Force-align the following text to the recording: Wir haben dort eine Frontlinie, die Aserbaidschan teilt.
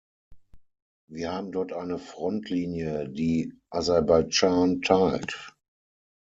Wir 1.11 1.31
haben 1.31 1.51
dort 1.51 1.73
eine 1.73 1.99
Frontlinie, 1.99 3.07
die 3.07 3.53
Aserbaidschan 3.69 4.81
teilt. 4.81 5.53